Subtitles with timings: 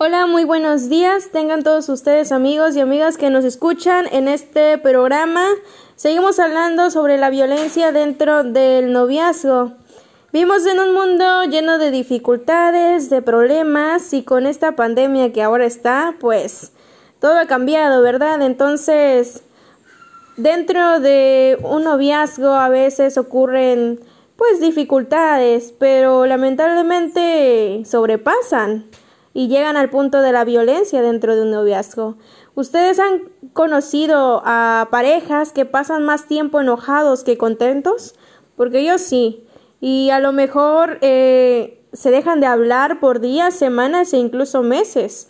[0.00, 1.30] Hola, muy buenos días.
[1.32, 5.44] Tengan todos ustedes amigos y amigas que nos escuchan en este programa.
[5.96, 9.72] Seguimos hablando sobre la violencia dentro del noviazgo.
[10.32, 15.66] Vivimos en un mundo lleno de dificultades, de problemas y con esta pandemia que ahora
[15.66, 16.70] está, pues
[17.18, 18.40] todo ha cambiado, ¿verdad?
[18.42, 19.42] Entonces,
[20.36, 23.98] dentro de un noviazgo a veces ocurren
[24.36, 28.84] pues dificultades, pero lamentablemente sobrepasan
[29.38, 32.16] y llegan al punto de la violencia dentro de un noviazgo.
[32.56, 38.16] ¿Ustedes han conocido a parejas que pasan más tiempo enojados que contentos?
[38.56, 39.46] Porque yo sí.
[39.80, 45.28] Y a lo mejor eh, se dejan de hablar por días, semanas e incluso meses.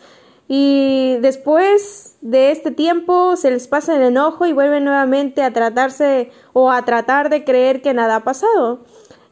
[0.48, 6.30] Y después de este tiempo se les pasa el enojo y vuelven nuevamente a tratarse
[6.54, 8.86] o a tratar de creer que nada ha pasado.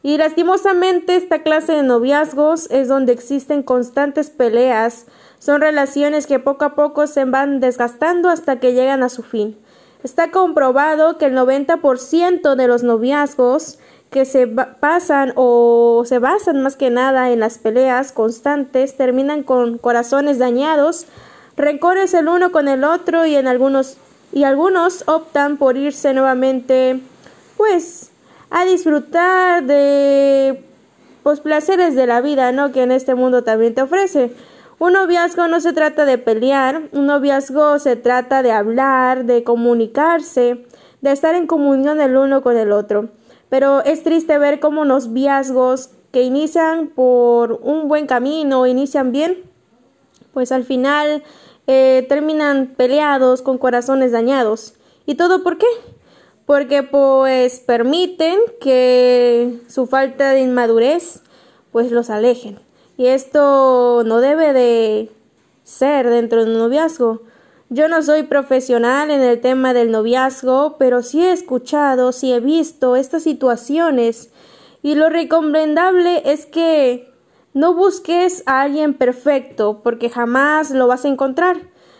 [0.07, 5.05] Y lastimosamente esta clase de noviazgos es donde existen constantes peleas,
[5.37, 9.57] son relaciones que poco a poco se van desgastando hasta que llegan a su fin.
[10.05, 16.77] Está comprobado que el 90% de los noviazgos que se pasan o se basan más
[16.77, 21.05] que nada en las peleas constantes terminan con corazones dañados,
[21.57, 23.97] rencores el uno con el otro y en algunos
[24.31, 27.01] y algunos optan por irse nuevamente
[27.57, 28.11] pues
[28.49, 30.63] a disfrutar de
[31.25, 32.71] los placeres de la vida, ¿no?
[32.71, 34.31] Que en este mundo también te ofrece.
[34.79, 40.65] Un noviazgo no se trata de pelear, un noviazgo se trata de hablar, de comunicarse,
[41.01, 43.09] de estar en comunión el uno con el otro.
[43.49, 49.43] Pero es triste ver cómo los noviazgos que inician por un buen camino, inician bien,
[50.33, 51.23] pues al final
[51.65, 54.75] eh, terminan peleados con corazones dañados.
[55.05, 55.65] ¿Y todo por qué?
[56.47, 61.21] Porque pues permiten que su falta de inmadurez
[61.73, 62.57] pues los alejen.
[62.97, 65.11] Y esto no debe de
[65.65, 67.21] ser dentro de un noviazgo.
[67.69, 72.39] Yo no soy profesional en el tema del noviazgo, pero sí he escuchado, sí he
[72.39, 74.29] visto estas situaciones
[74.81, 77.11] y lo recomendable es que
[77.53, 81.57] no busques a alguien perfecto porque jamás lo vas a encontrar.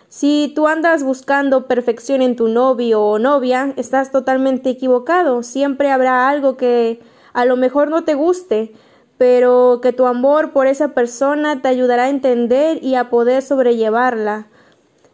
[0.09, 5.43] Si tú andas buscando perfección en tu novio o novia, estás totalmente equivocado.
[5.43, 7.01] Siempre habrá algo que
[7.33, 8.71] a lo mejor no te guste,
[9.17, 14.47] pero que tu amor por esa persona te ayudará a entender y a poder sobrellevarla.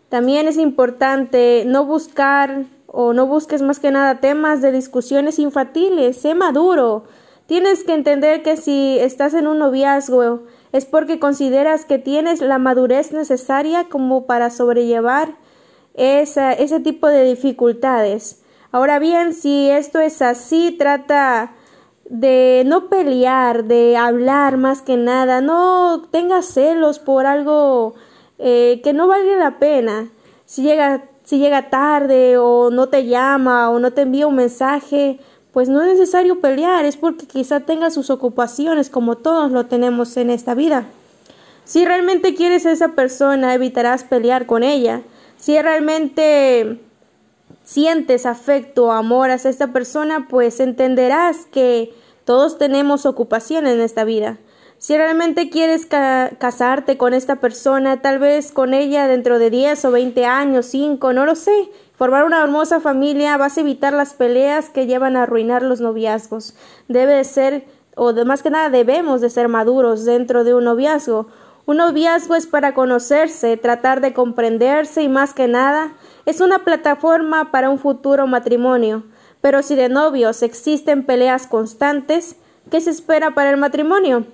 [0.09, 6.17] También es importante no buscar o no busques más que nada temas de discusiones infantiles.
[6.17, 7.05] Sé maduro.
[7.47, 10.43] Tienes que entender que si estás en un noviazgo
[10.73, 15.35] es porque consideras que tienes la madurez necesaria como para sobrellevar
[15.93, 18.43] ese tipo de dificultades.
[18.71, 21.53] Ahora bien, si esto es así, trata
[22.09, 27.93] de no pelear, de hablar más que nada, no tengas celos por algo
[28.39, 30.09] eh, que no valga la pena.
[30.45, 35.19] Si llega, si llega tarde o no te llama o no te envía un mensaje,
[35.53, 40.17] pues no es necesario pelear, es porque quizá tenga sus ocupaciones como todos lo tenemos
[40.17, 40.87] en esta vida.
[41.63, 45.03] Si realmente quieres a esa persona, evitarás pelear con ella.
[45.37, 46.79] Si realmente
[47.63, 51.93] sientes afecto o amor hacia esta persona, pues entenderás que
[52.25, 54.39] todos tenemos ocupaciones en esta vida.
[54.79, 59.91] Si realmente quieres casarte con esta persona, tal vez con ella dentro de 10 o
[59.91, 64.69] 20 años, 5, no lo sé, formar una hermosa familia, vas a evitar las peleas
[64.69, 66.55] que llevan a arruinar los noviazgos.
[66.87, 67.65] Debe de ser,
[67.95, 71.27] o de más que nada debemos de ser maduros dentro de un noviazgo.
[71.65, 75.93] Un noviazgo es para conocerse, tratar de comprenderse y más que nada
[76.25, 79.03] es una plataforma para un futuro matrimonio.
[79.39, 82.35] Pero si de novios existen peleas constantes,
[82.69, 84.25] ¿qué se espera para el matrimonio?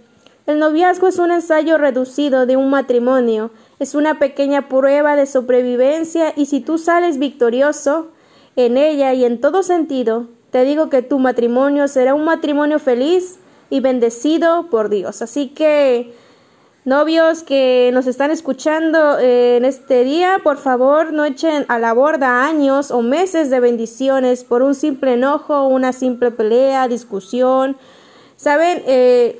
[0.45, 6.34] El noviazgo es un ensayo reducido de un matrimonio, es una pequeña prueba de sobrevivencia
[6.35, 8.09] y si tú sales victorioso
[8.56, 13.39] en ella y en todo sentido, te digo que tu matrimonio será un matrimonio feliz
[13.69, 15.22] y bendecido por Dios.
[15.22, 16.13] Así que,
[16.84, 21.94] novios que nos están escuchando eh, en este día, por favor no echen a la
[21.94, 27.77] borda años o meses de bendiciones por un simple enojo, una simple pelea, discusión.
[28.36, 29.39] Saben, eh,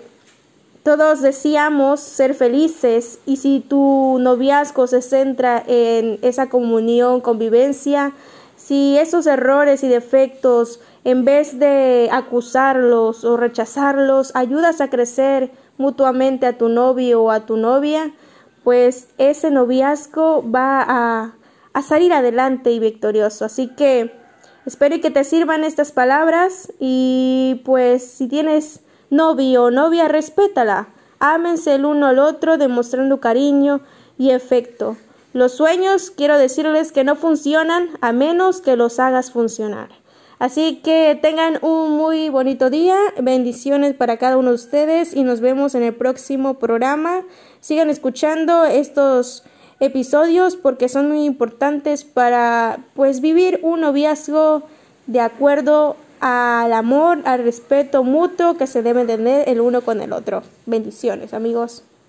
[0.98, 8.14] todos deseamos ser felices y si tu noviazgo se centra en esa comunión, convivencia,
[8.56, 16.48] si esos errores y defectos, en vez de acusarlos o rechazarlos, ayudas a crecer mutuamente
[16.48, 18.12] a tu novio o a tu novia,
[18.64, 21.36] pues ese noviazgo va a,
[21.74, 23.46] a salir adelante y victorioso.
[23.46, 24.12] Así que
[24.66, 30.88] espero que te sirvan estas palabras y pues si tienes novio o novia, respétala.
[31.20, 33.82] Ámense el uno al otro demostrando cariño
[34.18, 34.98] y efecto.
[35.34, 39.90] Los sueños, quiero decirles que no funcionan a menos que los hagas funcionar.
[40.40, 45.42] Así que tengan un muy bonito día, bendiciones para cada uno de ustedes y nos
[45.42, 47.24] vemos en el próximo programa.
[47.60, 49.44] Sigan escuchando estos
[49.82, 54.64] episodios porque son muy importantes para pues vivir un noviazgo
[55.08, 60.14] de acuerdo al amor, al respeto mutuo que se debe tener el uno con el
[60.14, 60.44] otro.
[60.66, 61.84] Bendiciones, amigos.